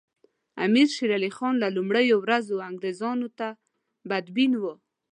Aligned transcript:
امیر 0.65 0.87
شېر 0.95 1.11
علي 1.17 1.31
خان 1.37 1.53
له 1.63 1.67
لومړیو 1.75 2.17
ورځو 2.23 2.55
انګریزانو 2.69 3.27
ته 3.37 3.47
بدبین 4.09 4.53
وو. 4.57 4.73